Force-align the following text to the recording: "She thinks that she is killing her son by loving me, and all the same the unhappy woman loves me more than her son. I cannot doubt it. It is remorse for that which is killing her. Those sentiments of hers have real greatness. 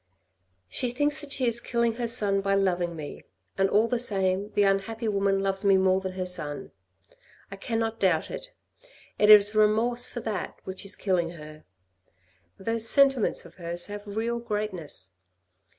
"She 0.67 0.89
thinks 0.89 1.21
that 1.21 1.31
she 1.31 1.45
is 1.45 1.61
killing 1.61 1.93
her 2.01 2.07
son 2.07 2.41
by 2.41 2.55
loving 2.55 2.95
me, 2.95 3.21
and 3.55 3.69
all 3.69 3.87
the 3.87 3.99
same 3.99 4.49
the 4.53 4.63
unhappy 4.63 5.07
woman 5.07 5.41
loves 5.43 5.63
me 5.63 5.77
more 5.77 6.01
than 6.01 6.13
her 6.13 6.25
son. 6.25 6.71
I 7.51 7.55
cannot 7.55 7.99
doubt 7.99 8.31
it. 8.31 8.51
It 9.19 9.29
is 9.29 9.53
remorse 9.53 10.07
for 10.07 10.21
that 10.21 10.57
which 10.63 10.85
is 10.85 10.95
killing 10.95 11.29
her. 11.33 11.65
Those 12.57 12.89
sentiments 12.89 13.45
of 13.45 13.57
hers 13.61 13.85
have 13.85 14.07
real 14.17 14.39
greatness. 14.39 15.11